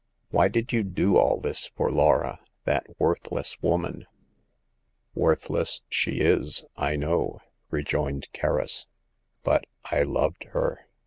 "Why 0.31 0.47
did 0.47 0.73
you 0.73 0.81
do 0.81 1.15
all 1.15 1.39
this 1.39 1.67
for 1.67 1.91
Laura— 1.91 2.39
that 2.63 2.87
worthless 2.99 3.61
woman?"" 3.61 4.07
Worthless 5.13 5.83
she 5.89 6.21
is, 6.21 6.65
I 6.75 6.95
know," 6.95 7.39
rejoined 7.69 8.27
Kerris;" 8.33 8.87
but— 9.43 9.65
I 9.91 10.01
loved 10.01 10.45
her 10.53 10.87